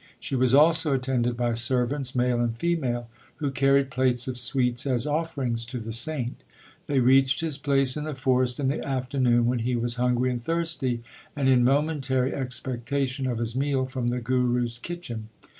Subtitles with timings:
[0.19, 5.05] She was also attended by servants male and female who carried plates of sweets as
[5.05, 6.41] offerings to the saint.
[6.87, 10.41] They reached his place in the forest in the afternoon when he was hungry and
[10.41, 11.03] thirsty,
[11.35, 15.29] and in momentary expectation of his meal from the Guru s kitchen.